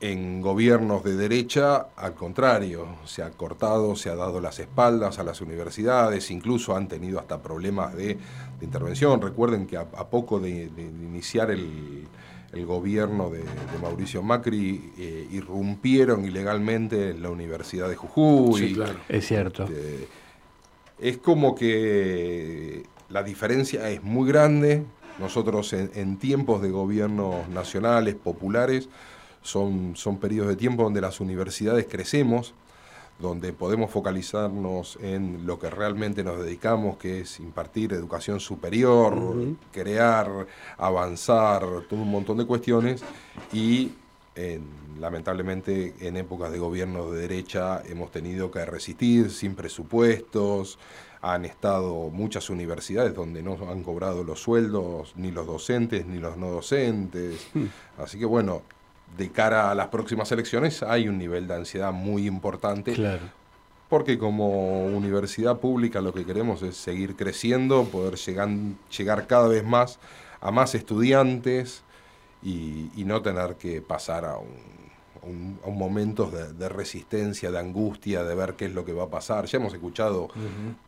En 0.02 0.42
gobiernos 0.42 1.04
de 1.06 1.16
derecha, 1.16 1.88
al 1.96 2.14
contrario, 2.16 2.86
se 3.06 3.24
ha 3.24 3.32
cortado, 3.32 3.96
se 3.96 4.10
ha 4.10 4.16
dado 4.16 4.42
las 4.42 4.60
espaldas 4.60 5.20
a 5.20 5.24
las 5.24 5.40
universidades, 5.40 6.30
incluso 6.32 6.76
han 6.76 6.90
tenido 6.90 7.18
hasta 7.18 7.42
problemas 7.42 7.96
de, 7.96 8.08
de 8.60 8.66
intervención. 8.66 9.22
Recuerden 9.22 9.66
que 9.66 9.78
a, 9.78 9.82
a 9.98 10.08
poco 10.10 10.40
de, 10.40 10.68
de 10.70 10.82
iniciar 10.84 11.50
el, 11.50 12.08
el 12.54 12.66
gobierno 12.66 13.30
de, 13.30 13.40
de 13.40 13.80
Mauricio 13.82 14.24
Macri, 14.24 14.94
eh, 14.98 15.28
irrumpieron 15.32 16.26
ilegalmente 16.26 17.12
en 17.12 17.22
la 17.22 17.30
Universidad 17.30 17.90
de 17.90 17.96
Jujuy. 17.96 18.70
Sí, 18.70 18.74
claro. 18.74 19.00
Es 19.10 19.28
cierto. 19.28 19.64
Este, 19.66 20.08
es 21.00 21.18
como 21.18 21.56
que 21.56 22.84
la 23.10 23.24
diferencia 23.24 23.90
es 23.90 24.04
muy 24.04 24.28
grande. 24.28 24.84
Nosotros 25.20 25.74
en, 25.74 25.92
en 25.96 26.18
tiempos 26.18 26.62
de 26.62 26.70
gobiernos 26.70 27.48
nacionales, 27.50 28.16
populares, 28.16 28.90
son, 29.42 29.96
son 29.96 30.18
periodos 30.18 30.50
de 30.50 30.56
tiempo 30.56 30.84
donde 30.84 31.02
las 31.02 31.20
universidades 31.20 31.86
crecemos, 31.90 32.54
donde 33.20 33.54
podemos 33.54 33.92
focalizarnos 33.92 34.98
en 35.02 35.46
lo 35.46 35.58
que 35.58 35.70
realmente 35.70 36.24
nos 36.24 36.38
dedicamos, 36.44 36.98
que 36.98 37.22
es 37.22 37.40
impartir 37.40 37.94
educación 37.94 38.40
superior, 38.40 39.16
crear, 39.72 40.48
avanzar, 40.78 41.62
todo 41.90 42.02
un 42.02 42.12
montón 42.12 42.38
de 42.38 42.46
cuestiones, 42.46 43.04
y 43.54 43.92
en- 44.36 44.86
lamentablemente 45.00 45.94
en 46.00 46.18
épocas 46.18 46.52
de 46.52 46.60
gobierno 46.60 47.12
de 47.12 47.22
derecha 47.22 47.82
hemos 47.86 48.12
tenido 48.12 48.52
que 48.52 48.66
resistir 48.66 49.30
sin 49.32 49.56
presupuestos, 49.56 50.78
han 51.22 51.44
estado 51.46 52.10
muchas 52.12 52.50
universidades 52.50 53.16
donde 53.16 53.42
no 53.42 53.58
han 53.72 53.82
cobrado 53.82 54.24
los 54.24 54.42
sueldos, 54.42 55.14
ni 55.16 55.32
los 55.32 55.48
docentes, 55.48 56.06
ni 56.06 56.20
los 56.20 56.38
no 56.38 56.52
docentes. 56.52 57.48
Hmm. 57.54 57.66
Así 57.98 58.20
que 58.20 58.26
bueno, 58.26 58.62
de 59.18 59.30
cara 59.32 59.72
a 59.72 59.76
las 59.76 59.88
próximas 59.88 60.32
elecciones 60.32 60.84
hay 60.84 61.08
un 61.08 61.18
nivel 61.18 61.48
de 61.48 61.56
ansiedad 61.56 61.92
muy 61.92 62.28
importante. 62.28 62.94
Claro. 62.94 63.24
Porque 63.90 64.18
como 64.18 64.86
universidad 64.86 65.60
pública 65.60 66.02
lo 66.02 66.14
que 66.14 66.26
queremos 66.26 66.62
es 66.64 66.76
seguir 66.76 67.16
creciendo, 67.16 67.86
poder 67.86 68.16
llegar, 68.16 68.50
llegar 68.98 69.28
cada 69.28 69.48
vez 69.48 69.64
más 69.64 70.00
a 70.42 70.52
más 70.52 70.76
estudiantes 70.76 71.84
y, 72.44 72.90
no 73.06 73.22
tener 73.22 73.56
que 73.56 73.82
pasar 73.82 74.26
a 74.26 74.38
un 74.38 74.76
un, 75.26 75.60
momentos 75.66 76.32
de, 76.32 76.70
resistencia, 76.70 77.52
de 77.52 77.60
angustia, 77.60 78.24
de 78.24 78.36
ver 78.36 78.54
qué 78.56 78.66
es 78.66 78.74
lo 78.74 78.86
que 78.86 78.94
va 78.94 79.06
a 79.06 79.10
pasar. 79.10 79.46
Ya 79.46 79.58
hemos 79.58 79.74
escuchado 79.74 80.30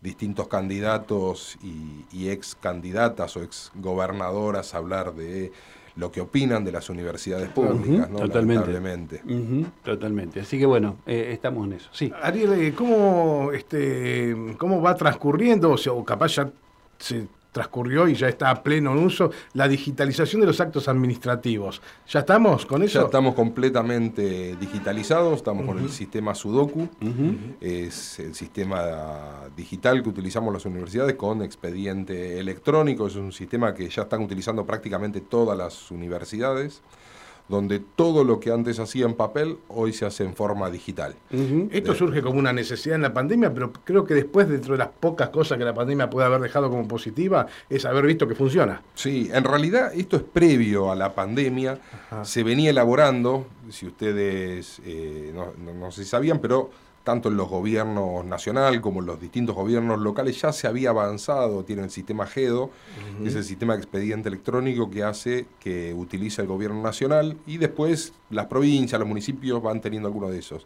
distintos 0.01 0.47
candidatos 0.47 1.57
y, 1.61 2.29
ex 2.29 2.55
candidatas 2.55 3.37
o 3.37 3.43
ex 3.43 3.71
gobernadoras 3.75 4.73
hablar 4.73 5.13
de 5.13 5.51
lo 5.97 6.11
que 6.11 6.21
opinan 6.21 6.63
de 6.63 6.71
las 6.71 6.89
universidades 6.89 7.49
públicas, 7.49 8.09
¿no? 8.09 8.19
Totalmente. 8.19 9.21
Totalmente. 9.83 10.39
Así 10.41 10.59
que 10.59 10.65
bueno, 10.65 10.97
eh, 11.05 11.31
estamos 11.33 11.65
en 11.65 11.73
eso. 11.73 11.89
Sí. 11.91 12.11
Ariel, 12.21 12.53
eh, 12.53 12.73
¿cómo, 12.75 13.51
este, 13.51 14.35
¿cómo 14.57 14.81
va 14.81 14.95
transcurriendo? 14.95 15.71
O, 15.71 15.77
sea, 15.77 15.93
o 15.93 16.05
capaz 16.05 16.35
ya 16.35 16.51
se 16.99 17.27
transcurrió 17.57 18.07
y 18.07 18.13
ya 18.13 18.29
está 18.29 18.51
a 18.51 18.61
pleno 18.61 18.91
en 18.91 18.99
uso, 18.99 19.31
la 19.53 19.67
digitalización 19.67 20.41
de 20.41 20.47
los 20.47 20.59
actos 20.61 20.87
administrativos. 20.87 21.81
¿Ya 22.07 22.19
estamos 22.19 22.65
con 22.65 22.83
eso? 22.83 22.99
Ya 22.99 23.05
estamos 23.05 23.33
completamente 23.33 24.55
digitalizados, 24.57 25.37
estamos 25.37 25.65
con 25.65 25.79
el 25.79 25.89
sistema 25.89 26.35
Sudoku, 26.35 26.87
es 27.59 28.19
el 28.19 28.35
sistema 28.35 29.47
digital 29.55 30.03
que 30.03 30.09
utilizamos 30.09 30.53
las 30.53 30.65
universidades 30.65 31.15
con 31.15 31.41
expediente 31.41 32.39
electrónico, 32.39 33.07
es 33.07 33.15
un 33.15 33.31
sistema 33.31 33.73
que 33.73 33.89
ya 33.89 34.03
están 34.03 34.21
utilizando 34.21 34.63
prácticamente 34.65 35.21
todas 35.21 35.57
las 35.57 35.89
universidades 35.89 36.81
donde 37.49 37.79
todo 37.79 38.23
lo 38.23 38.39
que 38.39 38.51
antes 38.51 38.79
hacía 38.79 39.05
en 39.05 39.13
papel 39.13 39.57
hoy 39.67 39.93
se 39.93 40.05
hace 40.05 40.23
en 40.23 40.35
forma 40.35 40.69
digital. 40.69 41.15
Esto 41.71 41.95
surge 41.95 42.21
como 42.21 42.39
una 42.39 42.53
necesidad 42.53 42.95
en 42.95 43.03
la 43.03 43.13
pandemia, 43.13 43.53
pero 43.53 43.71
creo 43.71 44.05
que 44.05 44.13
después, 44.13 44.49
dentro 44.49 44.73
de 44.73 44.79
las 44.79 44.89
pocas 44.89 45.29
cosas 45.29 45.57
que 45.57 45.63
la 45.63 45.73
pandemia 45.73 46.09
puede 46.09 46.27
haber 46.27 46.41
dejado 46.41 46.69
como 46.69 46.87
positiva, 46.87 47.47
es 47.69 47.85
haber 47.85 48.05
visto 48.05 48.27
que 48.27 48.35
funciona. 48.35 48.81
Sí, 48.95 49.29
en 49.33 49.43
realidad 49.43 49.91
esto 49.93 50.17
es 50.17 50.23
previo 50.23 50.91
a 50.91 50.95
la 50.95 51.13
pandemia, 51.13 51.79
se 52.23 52.43
venía 52.43 52.69
elaborando, 52.69 53.47
si 53.69 53.87
ustedes 53.87 54.81
eh, 54.85 55.33
no 55.33 55.91
sé 55.91 56.03
si 56.03 56.09
sabían, 56.09 56.39
pero 56.39 56.69
tanto 57.07 57.29
en 57.29 57.37
los 57.37 57.47
gobiernos 57.47 58.25
nacional 58.25 58.81
como 58.81 58.99
en 58.99 59.05
los 59.05 59.17
distintos 59.17 59.55
gobiernos 59.55 59.97
locales, 59.97 60.41
ya 60.41 60.51
se 60.51 60.67
había 60.67 60.89
avanzado, 60.89 61.63
tiene 61.63 61.83
el 61.83 61.89
sistema 61.89 62.27
GEDO, 62.27 62.69
que 63.23 63.29
es 63.29 63.35
el 63.35 63.45
sistema 63.45 63.75
de 63.75 63.79
expediente 63.79 64.27
electrónico 64.27 64.91
que 64.91 65.03
hace, 65.03 65.45
que 65.61 65.93
utiliza 65.93 66.41
el 66.41 66.49
gobierno 66.49 66.81
nacional, 66.81 67.37
y 67.47 67.59
después 67.59 68.11
las 68.29 68.47
provincias, 68.47 68.99
los 68.99 69.07
municipios 69.07 69.63
van 69.63 69.79
teniendo 69.79 70.09
algunos 70.09 70.31
de 70.31 70.39
esos. 70.39 70.65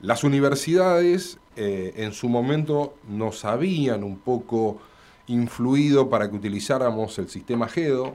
Las 0.00 0.22
universidades 0.22 1.38
eh, 1.56 1.92
en 1.96 2.12
su 2.12 2.28
momento 2.28 2.94
nos 3.08 3.44
habían 3.44 4.04
un 4.04 4.20
poco 4.20 4.78
influido 5.26 6.08
para 6.08 6.30
que 6.30 6.36
utilizáramos 6.36 7.18
el 7.18 7.28
sistema 7.28 7.66
GEDO. 7.66 8.14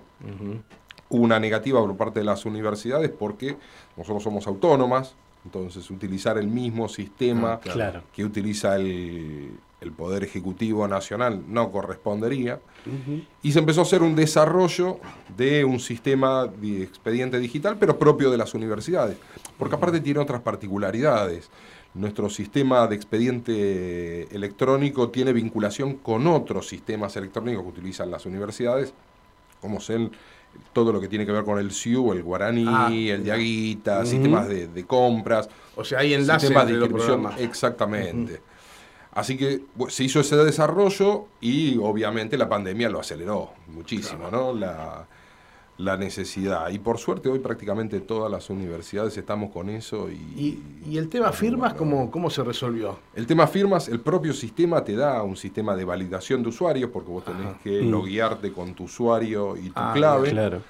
Hubo 1.10 1.22
una 1.22 1.42
negativa 1.42 1.82
por 1.82 1.98
parte 1.98 2.22
de 2.22 2.26
las 2.26 2.46
universidades 2.46 3.12
porque 3.12 3.58
nosotros 3.98 4.24
somos 4.24 4.48
autónomas, 4.48 5.18
entonces, 5.46 5.90
utilizar 5.92 6.38
el 6.38 6.48
mismo 6.48 6.88
sistema 6.88 7.60
ah, 7.66 8.02
que 8.14 8.24
utiliza 8.24 8.76
el, 8.78 9.60
Poder 9.98 10.24
Ejecutivo 10.24 10.88
Nacional 10.88 11.44
no 11.50 11.70
correspondería. 11.70 12.62
Y 13.42 13.52
se 13.52 13.60
empezó 13.60 13.82
a 13.82 13.84
hacer 13.84 14.02
un 14.02 14.16
desarrollo 14.16 15.00
de 15.36 15.66
un 15.66 15.78
sistema 15.82 16.48
de 16.48 16.84
expediente 16.84 17.38
digital, 17.38 17.76
pero 17.78 18.00
propio 18.00 18.32
de 18.32 18.38
las 18.38 18.54
universidades. 18.54 19.18
Porque 19.58 19.76
aparte 19.76 20.00
tiene 20.00 20.22
otras 20.22 20.42
particularidades. 20.42 21.50
Nuestro 21.96 22.30
sistema 22.30 22.88
de 22.88 22.96
expediente 22.96 24.34
electrónico 24.34 25.10
tiene 25.10 25.34
vinculación 25.34 25.96
con 25.96 26.28
otros 26.28 26.70
sistemas 26.70 27.18
electrónicos 27.18 27.64
que 27.64 27.70
utilizan 27.70 28.10
las 28.10 28.26
universidades, 28.26 28.94
como 29.60 29.82
son 29.82 30.12
todo 30.74 30.91
lo 30.91 31.00
que 31.00 31.07
tiene 31.07 31.25
que 31.25 31.31
ver 31.31 31.43
con 31.43 31.60
el 31.60 31.72
SIU, 31.72 32.13
el 32.13 32.24
Guaraní, 32.24 32.65
ah, 32.67 32.89
el 32.91 33.24
Diaguita, 33.24 34.05
sistemas 34.05 34.48
de, 34.48 34.86
compras. 34.86 35.50
O 35.75 35.83
sea, 35.83 36.00
hay 36.00 36.13
enlaces 36.13 36.50
sistemas 36.50 36.67
de 36.67 36.74
inscripción. 36.74 37.29
Exactamente. 37.38 38.41
Así 39.12 39.38
que 39.38 39.62
se 39.89 40.03
hizo 40.03 40.19
ese 40.19 40.36
desarrollo 40.38 41.27
y 41.39 41.77
obviamente 41.77 42.36
la 42.38 42.50
pandemia 42.50 42.89
lo 42.89 43.00
aceleró 43.00 43.51
muchísimo, 43.67 44.31
¿no? 44.31 44.53
La, 44.53 45.05
la 45.77 45.98
necesidad. 45.98 46.70
Y 46.70 46.80
por 46.80 46.98
suerte 46.98 47.30
hoy 47.30 47.39
prácticamente 47.39 48.00
todas 48.00 48.32
las 48.32 48.50
universidades 48.50 49.18
estamos 49.18 49.51
con 49.51 49.70
eso. 49.70 50.10
¿Y, 50.10 50.62
¿Y, 50.88 50.98
el 50.98 51.10
tema 51.10 51.32
firmas 51.32 51.74
cómo, 51.74 52.12
cómo 52.12 52.30
se 52.30 52.44
resolvió? 52.44 53.00
El 53.15 53.25
tema 53.25 53.48
firmas, 53.48 53.88
el 53.88 54.00
propio 54.00 54.34
sistema 54.34 54.84
te 54.84 54.96
da 54.96 55.24
un 55.24 55.36
sistema 55.36 55.75
de 55.75 55.84
validación 55.86 56.44
de 56.44 56.50
usuarios 56.50 56.89
porque 56.92 57.10
vos 57.10 57.25
tenés 57.25 57.56
que 57.63 57.82
mm. 57.82 57.89
loguearte 57.89 58.51
con 58.51 58.74
tu 58.74 58.84
usuario 58.84 59.58
y 59.58 59.70
tu 59.70 59.74
ah, 59.75 59.92
clave. 59.94 60.30
Claro. 60.30 60.62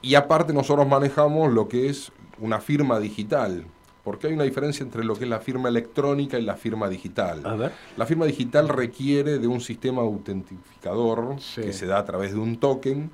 Y 0.00 0.14
aparte 0.14 0.52
nosotros 0.52 0.86
manejamos 0.88 1.52
lo 1.52 1.68
que 1.68 1.88
es 1.88 2.10
una 2.38 2.60
firma 2.60 2.98
digital. 2.98 3.66
Porque 4.02 4.26
hay 4.26 4.34
una 4.34 4.44
diferencia 4.44 4.84
entre 4.84 5.02
lo 5.02 5.16
que 5.16 5.24
es 5.24 5.30
la 5.30 5.40
firma 5.40 5.70
electrónica 5.70 6.38
y 6.38 6.42
la 6.42 6.56
firma 6.56 6.90
digital. 6.90 7.40
A 7.42 7.54
ver. 7.54 7.72
La 7.96 8.04
firma 8.04 8.26
digital 8.26 8.68
requiere 8.68 9.38
de 9.38 9.46
un 9.46 9.62
sistema 9.62 10.02
autentificador 10.02 11.36
que 11.54 11.72
se 11.72 11.86
da 11.86 12.00
a 12.00 12.04
través 12.04 12.34
de 12.34 12.38
un 12.38 12.58
token 12.58 13.10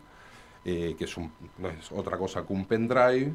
eh, 0.65 0.95
que 0.99 1.05
es 1.05 1.17
no 1.17 1.69
es 1.69 1.91
otra 1.93 2.19
cosa 2.19 2.45
que 2.47 2.53
un 2.53 2.67
pendrive, 2.67 3.33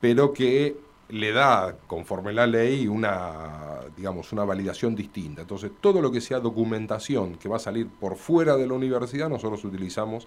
pero 0.00 0.32
que 0.32 0.76
le 1.08 1.32
da, 1.32 1.76
conforme 1.86 2.32
la 2.32 2.46
ley, 2.46 2.88
una, 2.88 3.80
digamos, 3.96 4.32
una 4.32 4.44
validación 4.44 4.94
distinta. 4.94 5.42
Entonces, 5.42 5.70
todo 5.80 6.00
lo 6.00 6.10
que 6.10 6.20
sea 6.20 6.40
documentación 6.40 7.36
que 7.36 7.48
va 7.48 7.56
a 7.56 7.60
salir 7.60 7.88
por 7.88 8.16
fuera 8.16 8.56
de 8.56 8.66
la 8.66 8.74
universidad, 8.74 9.28
nosotros 9.28 9.64
utilizamos 9.64 10.26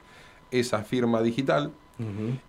esa 0.52 0.84
firma 0.84 1.22
digital 1.22 1.72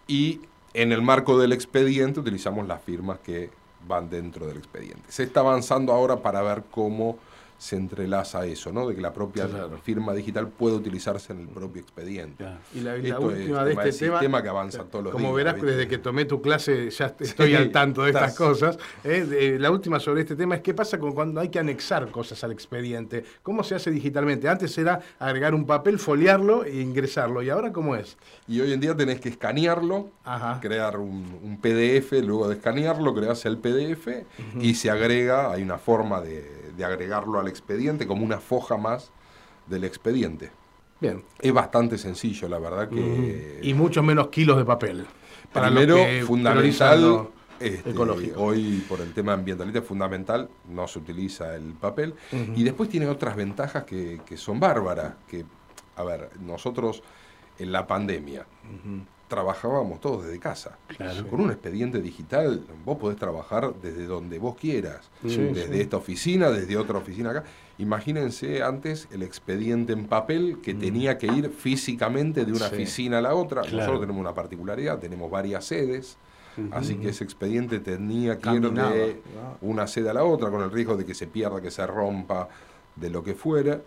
y 0.06 0.40
en 0.75 0.92
el 0.92 1.02
marco 1.02 1.38
del 1.38 1.52
expediente 1.52 2.20
utilizamos 2.20 2.68
las 2.68 2.80
firmas 2.82 3.18
que 3.18 3.50
van 3.87 4.08
dentro 4.08 4.46
del 4.46 4.58
expediente. 4.58 5.02
Se 5.08 5.25
está 5.25 5.40
avanzando 5.40 5.92
ahora 5.92 6.22
para 6.22 6.40
ver 6.42 6.62
cómo 6.70 7.18
se 7.60 7.76
entrelaza 7.76 8.46
eso, 8.46 8.72
¿no? 8.72 8.88
De 8.88 8.94
que 8.94 9.02
la 9.02 9.12
propia 9.12 9.46
firma 9.82 10.14
digital 10.14 10.48
puede 10.48 10.76
utilizarse 10.76 11.34
en 11.34 11.40
el 11.40 11.48
propio 11.48 11.82
expediente. 11.82 12.42
Y 12.74 12.80
la, 12.80 12.94
última 13.20 13.64
de 13.66 13.74
este 13.74 14.08
tema, 14.18 14.42
que 14.42 14.48
avanza 14.48 14.84
todos 14.84 15.04
los 15.04 15.12
como 15.12 15.34
verás, 15.34 15.60
desde 15.60 15.86
que 15.86 15.98
tomé 15.98 16.24
tu 16.24 16.40
clase 16.40 16.88
ya 16.88 17.14
estoy 17.20 17.54
al 17.54 17.70
tanto 17.70 18.04
de 18.04 18.12
estas 18.12 18.34
cosas. 18.34 18.78
¿eh? 19.04 19.58
la 19.60 19.70
última 19.70 20.00
sobre 20.00 20.22
este 20.22 20.36
tema 20.36 20.54
es 20.54 20.62
qué 20.62 20.72
pasa 20.72 20.98
con 20.98 21.12
cuando 21.12 21.38
hay 21.38 21.50
que 21.50 21.58
anexar 21.58 22.10
cosas 22.10 22.42
al 22.44 22.52
expediente. 22.52 23.24
¿Cómo 23.42 23.62
se 23.62 23.74
hace 23.74 23.90
digitalmente? 23.90 24.48
Antes 24.48 24.78
era 24.78 24.98
agregar 25.18 25.54
un 25.54 25.66
papel, 25.66 25.98
foliarlo 25.98 26.64
e 26.64 26.80
ingresarlo. 26.80 27.42
¿Y 27.42 27.50
ahora 27.50 27.72
cómo 27.72 27.94
es? 27.94 28.16
Y 28.48 28.58
hoy 28.62 28.72
en 28.72 28.80
día 28.80 28.96
tenés 28.96 29.20
que 29.20 29.28
escanearlo, 29.28 30.08
crear 30.62 30.96
un, 30.96 31.58
PDF, 31.60 32.12
luego 32.24 32.48
de 32.48 32.54
escanearlo, 32.54 33.14
creas 33.14 33.44
el 33.44 33.58
PDF 33.58 34.08
y 34.58 34.74
se 34.76 34.88
agrega, 34.88 35.52
hay 35.52 35.62
una 35.62 35.76
forma 35.76 36.22
de 36.22 36.69
de 36.80 36.87
agregarlo 36.87 37.38
al 37.38 37.46
expediente 37.46 38.06
como 38.06 38.25
una 38.25 38.40
foja 38.40 38.78
más 38.78 39.12
del 39.66 39.84
expediente. 39.84 40.50
Bien. 40.99 41.22
Es 41.38 41.52
bastante 41.52 41.99
sencillo, 41.99 42.49
la 42.49 42.58
verdad 42.58 42.88
que... 42.88 43.60
Y 43.62 43.75
mucho 43.75 44.02
menos 44.02 44.28
kilos 44.28 44.56
de 44.56 44.64
papel. 44.64 45.06
Primero, 45.52 45.99
fundamental, 46.26 47.28
este, 47.58 47.94
hoy 48.37 48.82
por 48.88 49.02
el 49.02 49.12
tema 49.12 49.34
ambientalista 49.34 49.80
es 49.80 49.84
fundamental, 49.84 50.49
no 50.70 50.88
se 50.88 50.99
utiliza 51.00 51.54
el 51.54 51.75
papel. 51.75 52.14
Y 52.56 52.62
después 52.62 52.88
tiene 52.88 53.06
otras 53.06 53.37
ventajas 53.37 53.84
que, 53.84 54.37
son 54.37 54.58
bárbaras, 54.58 55.14
que, 55.28 55.44
a 55.96 56.02
ver, 56.02 56.30
nosotros 56.40 57.02
en 57.58 57.72
la 57.72 57.87
pandemia 57.87 58.46
trabajábamos 59.30 60.00
todos 60.00 60.25
desde 60.25 60.40
casa. 60.40 60.76
Con 61.30 61.40
un 61.40 61.50
expediente 61.50 62.02
digital 62.02 62.66
vos 62.84 62.99
podés 62.99 63.16
trabajar 63.16 63.72
desde 63.80 64.04
donde 64.06 64.40
vos 64.40 64.56
quieras, 64.56 65.08
desde 65.22 65.80
esta 65.80 65.96
oficina, 65.96 66.50
desde 66.50 66.76
otra 66.76 66.99
oficina 66.99 67.30
acá. 67.30 67.44
Imagínense 67.78 68.62
antes 68.62 69.08
el 69.12 69.22
expediente 69.22 69.92
en 69.92 70.06
papel 70.06 70.58
que 70.60 70.75
mm. 70.75 70.78
tenía 70.80 71.16
que 71.16 71.28
ir 71.28 71.49
físicamente 71.50 72.44
de 72.44 72.52
una 72.52 72.66
oficina 72.66 73.18
a 73.18 73.22
la 73.22 73.34
otra. 73.34 73.62
Nosotros 73.62 74.00
tenemos 74.00 74.20
una 74.20 74.34
particularidad, 74.34 74.99
tenemos 74.99 75.30
varias 75.30 75.64
sedes. 75.64 76.18
Así 76.72 76.96
que 76.96 77.10
ese 77.10 77.25
expediente 77.25 77.78
tenía 77.78 78.37
que 78.37 78.50
ir 78.50 78.60
de 78.60 79.22
una 79.62 79.87
sede 79.87 80.10
a 80.10 80.14
la 80.14 80.25
otra, 80.25 80.50
con 80.50 80.60
el 80.60 80.72
riesgo 80.72 80.96
de 80.96 81.06
que 81.06 81.14
se 81.14 81.28
pierda, 81.28 81.62
que 81.62 81.70
se 81.70 81.87
rompa, 81.87 82.49
de 82.96 83.08
lo 83.08 83.22
que 83.22 83.34
fuera. 83.34 83.80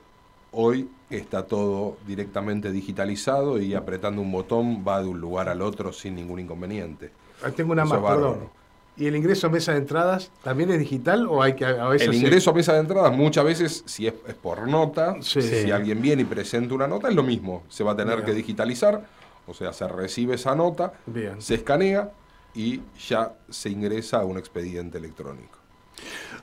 Hoy 0.53 0.89
está 1.09 1.45
todo 1.45 1.97
directamente 2.07 2.71
digitalizado 2.71 3.59
y 3.59 3.73
apretando 3.73 4.21
un 4.21 4.31
botón 4.31 4.83
va 4.87 5.01
de 5.01 5.09
un 5.09 5.19
lugar 5.19 5.49
al 5.49 5.61
otro 5.61 5.91
sin 5.91 6.15
ningún 6.15 6.39
inconveniente. 6.39 7.11
tengo 7.55 7.73
una 7.73 7.85
más, 7.85 7.99
perdón. 7.99 8.49
¿Y 8.95 9.07
el 9.07 9.15
ingreso 9.15 9.47
a 9.47 9.49
mesa 9.49 9.71
de 9.71 9.79
entradas 9.79 10.29
también 10.43 10.69
es 10.69 10.77
digital 10.77 11.25
o 11.25 11.41
hay 11.41 11.55
que 11.55 11.65
a 11.65 11.87
veces 11.87 12.09
El 12.09 12.13
ingreso 12.13 12.51
a 12.51 12.53
mesa 12.53 12.73
de 12.73 12.79
entradas 12.79 13.11
muchas 13.11 13.43
veces, 13.43 13.83
si 13.87 14.05
es, 14.05 14.13
por 14.13 14.67
nota, 14.67 15.15
si 15.21 15.71
alguien 15.71 15.99
viene 15.99 16.21
y 16.21 16.25
presenta 16.25 16.75
una 16.75 16.87
nota, 16.87 17.09
es 17.09 17.15
lo 17.15 17.23
mismo. 17.23 17.63
Se 17.69 17.83
va 17.83 17.93
a 17.93 17.95
tener 17.95 18.23
que 18.23 18.33
digitalizar, 18.33 19.03
o 19.47 19.53
sea, 19.55 19.73
se 19.73 19.87
recibe 19.87 20.35
esa 20.35 20.53
nota, 20.55 20.93
se 21.39 21.55
escanea 21.55 22.11
y 22.53 22.81
ya 23.07 23.33
se 23.49 23.69
ingresa 23.69 24.19
a 24.19 24.25
un 24.25 24.37
expediente 24.37 24.99
electrónico. 24.99 25.57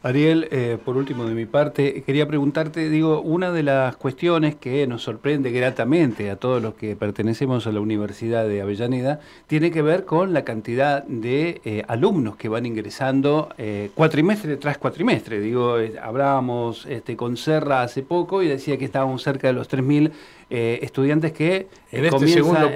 Ariel, 0.02 0.49
eh, 0.50 0.78
por 0.85 0.97
último 0.97 1.25
de 1.25 1.35
mi 1.35 1.47
parte, 1.47 2.02
quería 2.02 2.26
preguntarte, 2.26 2.88
digo, 2.88 3.20
una 3.20 3.52
de 3.52 3.62
las 3.62 3.97
cuestiones 3.97 4.54
que 4.54 4.87
nos 4.87 5.02
sorprende 5.02 5.50
gratamente 5.50 6.30
a 6.30 6.37
todos 6.37 6.62
los 6.62 6.75
que 6.75 6.97
pertenecemos 6.97 7.66
a 7.66 7.73
la 7.73 7.80
Universidad 7.80 8.47
de 8.47 8.61
Avellaneda, 8.61 9.20
tiene 9.47 9.70
que 9.70 9.82
ver 9.82 10.04
con 10.04 10.32
la 10.32 10.44
cantidad 10.44 11.04
de 11.04 11.61
eh, 11.64 11.82
alumnos 11.88 12.37
que 12.37 12.49
van 12.49 12.66
ingresando 12.66 13.49
eh, 13.59 13.90
cuatrimestre 13.94 14.56
tras 14.56 14.78
cuatrimestre. 14.78 15.40
Digo, 15.40 15.76
hablábamos 16.02 16.87
este, 16.87 17.16
con 17.16 17.37
Serra 17.37 17.82
hace 17.82 18.02
poco 18.02 18.42
y 18.42 18.49
decía 18.49 18.78
que 18.78 18.85
estábamos 18.85 19.23
cerca 19.23 19.49
de 19.49 19.54
los 19.54 19.68
3.000 19.68 20.11
eh, 20.52 20.80
estudiantes 20.82 21.32
que 21.32 21.68
en 21.92 22.06
este 22.06 22.26
segundo 22.26 22.73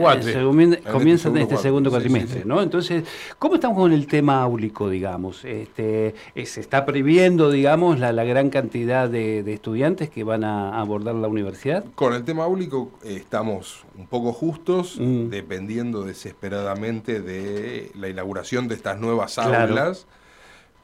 comienzan 0.92 1.36
en 1.36 1.42
este 1.42 1.56
segundo 1.56 1.90
cuatrimestre, 1.90 2.44
¿no? 2.44 2.62
Entonces, 2.62 3.02
¿cómo 3.36 3.56
estamos 3.56 3.76
con 3.76 3.92
el 3.92 4.06
tema 4.06 4.42
áulico, 4.42 4.88
digamos? 4.88 5.44
Este, 5.44 6.14
¿Se 6.44 6.60
está 6.60 6.84
previendo, 7.04 7.50
digamos, 7.50 7.98
la, 8.00 8.24
gran 8.24 8.48
cantidad 8.48 9.10
de, 9.10 9.40
estudiantes 9.52 10.08
que 10.08 10.24
van 10.24 10.42
a 10.42 10.80
abordar 10.80 11.14
la 11.14 11.28
universidad? 11.28 11.84
Con 11.94 12.14
el 12.14 12.24
tema 12.24 12.44
áulico 12.44 12.92
eh, 13.04 13.16
estamos 13.16 13.84
un 13.98 14.06
poco 14.06 14.32
justos, 14.32 14.96
mm. 14.98 15.28
dependiendo 15.28 16.04
desesperadamente 16.04 17.20
de 17.20 17.90
la 17.94 18.08
inauguración 18.08 18.68
de 18.68 18.76
estas 18.76 18.98
nuevas 18.98 19.36
aulas 19.36 20.06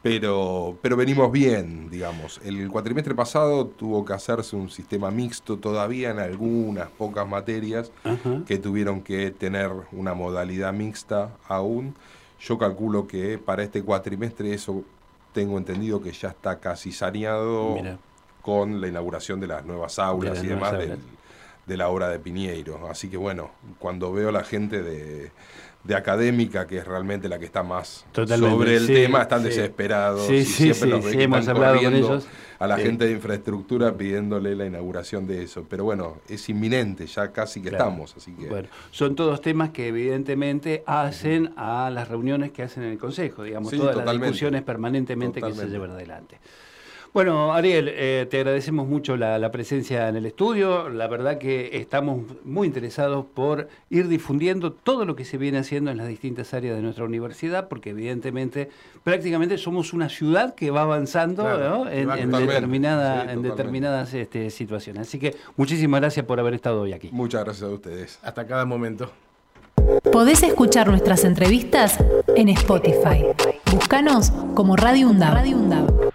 pero, 0.02 0.76
pero 0.82 0.94
venimos 0.94 1.32
bien, 1.32 1.88
digamos. 1.88 2.38
El 2.44 2.68
cuatrimestre 2.68 3.14
pasado 3.14 3.66
tuvo 3.66 4.04
que 4.04 4.12
hacerse 4.12 4.56
un 4.56 4.68
sistema 4.68 5.10
mixto 5.10 5.56
todavía 5.56 6.10
en 6.10 6.18
algunas 6.18 6.90
pocas 6.90 7.26
materias 7.26 7.92
que 8.46 8.58
tuvieron 8.58 9.00
que 9.00 9.30
tener 9.30 9.70
una 9.92 10.12
modalidad 10.12 10.74
mixta 10.74 11.30
aún. 11.48 11.94
Yo 12.40 12.58
calculo 12.58 13.06
que 13.06 13.38
para 13.38 13.62
este 13.62 13.82
cuatrimestre 13.82 14.52
eso 14.52 14.84
tengo 15.32 15.58
entendido 15.58 16.00
que 16.02 16.12
ya 16.12 16.28
está 16.28 16.58
casi 16.58 16.92
saneado 16.92 17.76
con 18.42 18.80
la 18.80 18.88
inauguración 18.88 19.40
de 19.40 19.46
las 19.46 19.64
nuevas 19.64 19.98
aulas 19.98 20.42
y 20.42 20.48
demás 20.48 20.74
de 21.66 21.76
la 21.76 21.88
obra 21.88 22.08
de 22.08 22.18
Piñeiro. 22.18 22.88
Así 22.90 23.08
que 23.08 23.16
bueno, 23.16 23.50
cuando 23.78 24.12
veo 24.12 24.30
a 24.30 24.32
la 24.32 24.44
gente 24.44 24.82
de 24.82 25.30
de 25.84 25.94
académica, 25.94 26.66
que 26.66 26.78
es 26.78 26.86
realmente 26.86 27.28
la 27.28 27.38
que 27.38 27.46
está 27.46 27.62
más 27.62 28.04
sobre 28.14 28.76
el 28.76 28.86
tema, 28.86 29.22
están 29.22 29.42
desesperados. 29.42 30.26
Sí, 30.26 30.44
sí, 30.44 30.74
siempre 30.74 31.22
hemos 31.22 31.48
hablado 31.48 31.82
con 31.82 31.94
ellos. 31.94 32.26
A 32.58 32.66
la 32.66 32.76
gente 32.76 33.06
de 33.06 33.12
infraestructura 33.12 33.96
pidiéndole 33.96 34.54
la 34.54 34.66
inauguración 34.66 35.26
de 35.26 35.42
eso. 35.44 35.64
Pero 35.66 35.84
bueno, 35.84 36.18
es 36.28 36.46
inminente, 36.50 37.06
ya 37.06 37.32
casi 37.32 37.62
que 37.62 37.70
estamos. 37.70 38.14
Así 38.14 38.32
que... 38.32 38.48
Bueno, 38.48 38.68
son 38.90 39.16
todos 39.16 39.40
temas 39.40 39.70
que 39.70 39.88
evidentemente 39.88 40.82
hacen 40.86 41.54
a 41.56 41.88
las 41.88 42.08
reuniones 42.08 42.52
que 42.52 42.62
hacen 42.62 42.82
en 42.82 42.90
el 42.90 42.98
Consejo, 42.98 43.44
digamos, 43.44 43.72
todas 43.72 44.04
las 44.04 44.20
discusiones 44.20 44.62
permanentemente 44.62 45.40
que 45.40 45.54
se 45.54 45.66
llevan 45.68 45.92
adelante. 45.92 46.38
Bueno, 47.12 47.52
Ariel, 47.52 47.88
eh, 47.88 48.28
te 48.30 48.36
agradecemos 48.36 48.86
mucho 48.86 49.16
la, 49.16 49.50
presencia 49.50 50.08
en 50.08 50.14
el 50.14 50.26
estudio. 50.26 50.88
La 50.88 51.08
verdad 51.08 51.38
que 51.38 51.70
estamos 51.76 52.22
muy 52.44 52.68
interesados 52.68 53.26
por 53.34 53.68
ir 53.88 54.06
difundiendo 54.06 54.72
todo 54.72 55.04
lo 55.04 55.16
que 55.16 55.24
se 55.24 55.36
viene 55.36 55.58
haciendo 55.58 55.90
en 55.90 55.96
las 55.96 56.06
distintas 56.06 56.54
áreas 56.54 56.76
de 56.76 56.82
nuestra 56.82 57.04
universidad, 57.04 57.66
porque 57.66 57.90
evidentemente 57.90 58.70
prácticamente 59.02 59.58
somos 59.58 59.92
una 59.92 60.08
ciudad 60.08 60.54
que 60.54 60.70
va 60.70 60.82
avanzando 60.82 61.90
en, 61.90 62.30
determinada, 62.30 63.32
en 63.32 63.42
determinadas 63.42 64.14
este, 64.14 64.48
situaciones. 64.50 65.08
Así 65.08 65.18
que 65.18 65.34
muchísimas 65.56 66.00
gracias 66.00 66.24
por 66.26 66.38
haber 66.38 66.54
estado 66.54 66.82
hoy 66.82 66.92
aquí. 66.92 67.10
Muchas 67.10 67.42
gracias 67.42 67.68
a 67.68 67.74
ustedes. 67.74 68.20
Hasta 68.22 68.46
cada 68.46 68.64
momento. 68.64 69.10
Podés 70.12 70.44
escuchar 70.44 70.86
nuestras 70.88 71.24
entrevistas 71.24 71.98
en 72.36 72.50
Spotify. 72.50 73.24
Búscanos 73.72 74.30
como 74.54 74.76
Radio 74.76 75.08
UNDAV. 75.08 76.09